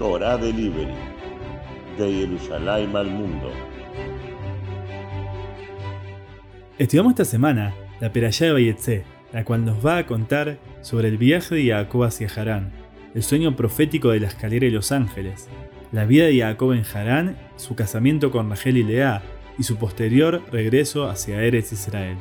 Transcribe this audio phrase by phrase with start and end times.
[0.00, 0.94] Torah Delivery,
[1.98, 3.52] de Jerusalén al mundo.
[6.78, 11.18] Estudiamos esta semana la Perayá de Bayetze, la cual nos va a contar sobre el
[11.18, 12.72] viaje de Jacob hacia Harán,
[13.14, 15.50] el sueño profético de la escalera de los ángeles,
[15.92, 19.22] la vida de Jacob en Harán, su casamiento con Rachel y Lea
[19.58, 22.16] y su posterior regreso hacia Eretz Israel.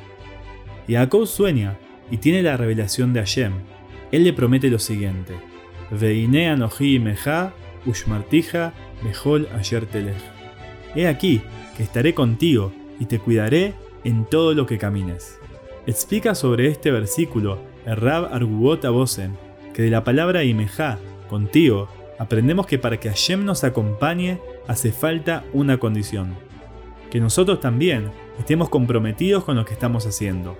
[0.85, 1.77] Jacob sueña
[2.11, 3.53] y tiene la revelación de Hashem.
[4.11, 5.35] Él le promete lo siguiente:
[5.91, 6.99] Veine anoji
[7.85, 9.87] ushmartija mejol ayer.
[10.95, 11.41] He aquí
[11.77, 15.37] que estaré contigo y te cuidaré en todo lo que camines.
[15.87, 19.37] Explica sobre este versículo el Rab Argubot Abosen
[19.73, 25.45] que de la palabra Imeja, contigo, aprendemos que para que Hashem nos acompañe hace falta
[25.53, 26.35] una condición.
[27.09, 30.57] Que nosotros también estemos comprometidos con lo que estamos haciendo.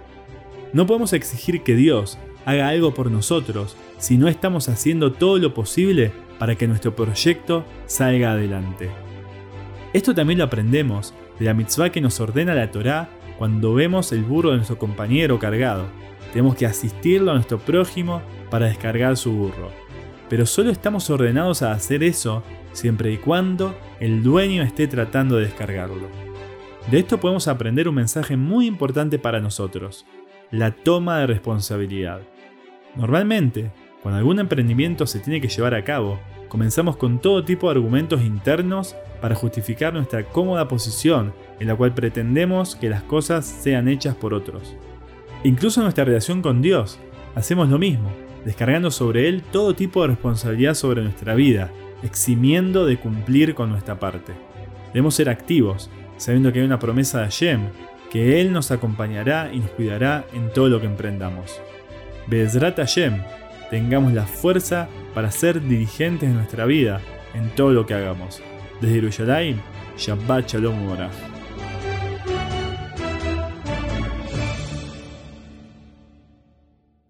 [0.73, 5.54] No podemos exigir que Dios haga algo por nosotros si no estamos haciendo todo lo
[5.54, 8.90] posible para que nuestro proyecto salga adelante.
[9.94, 14.23] Esto también lo aprendemos de la mitzvah que nos ordena la Torá cuando vemos el
[14.23, 15.88] burro de nuestro compañero cargado.
[16.31, 19.72] Tenemos que asistirlo a nuestro prójimo para descargar su burro
[20.30, 25.46] pero solo estamos ordenados a hacer eso siempre y cuando el dueño esté tratando de
[25.46, 26.08] descargarlo.
[26.90, 30.06] De esto podemos aprender un mensaje muy importante para nosotros,
[30.52, 32.22] la toma de responsabilidad.
[32.95, 37.75] Normalmente, cuando algún emprendimiento se tiene que llevar a cabo, comenzamos con todo tipo de
[37.75, 43.88] argumentos internos para justificar nuestra cómoda posición en la cual pretendemos que las cosas sean
[43.88, 44.75] hechas por otros.
[45.44, 47.00] Incluso en nuestra relación con Dios,
[47.36, 48.09] hacemos lo mismo
[48.45, 51.72] descargando sobre él todo tipo de responsabilidad sobre nuestra vida,
[52.03, 54.34] eximiendo de cumplir con nuestra parte.
[54.88, 57.61] Debemos ser activos, sabiendo que hay una promesa de Hashem,
[58.12, 61.62] que Él nos acompañará y nos cuidará en todo lo que emprendamos.
[62.28, 63.22] Bezrat Hashem,
[63.70, 67.02] tengamos la fuerza para ser dirigentes de nuestra vida
[67.34, 68.42] en todo lo que hagamos.
[68.82, 69.58] Desde Yerushalayim,
[69.98, 71.39] Shabbat Shalom.